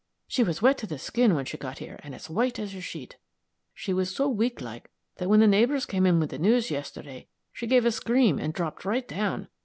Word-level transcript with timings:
She 0.27 0.41
was 0.41 0.63
wet 0.63 0.79
to 0.79 0.87
the 0.87 0.97
skin 0.97 1.35
when 1.35 1.45
she 1.45 1.59
got 1.59 1.77
here 1.77 1.99
and 2.01 2.15
as 2.15 2.27
white 2.27 2.57
as 2.57 2.73
a 2.73 2.81
sheet. 2.81 3.17
She 3.75 3.93
was 3.93 4.09
so 4.15 4.27
weak 4.27 4.59
like 4.59 4.89
that 5.17 5.29
when 5.29 5.41
the 5.41 5.45
neighbors 5.47 5.85
came 5.85 6.07
in 6.07 6.19
with 6.19 6.31
the 6.31 6.39
news 6.39 6.71
yesterday, 6.71 7.27
she 7.53 7.67
gave 7.67 7.85
a 7.85 7.91
scream 7.91 8.39
and 8.39 8.51
dropped 8.51 8.83
right 8.83 9.07
down. 9.07 9.47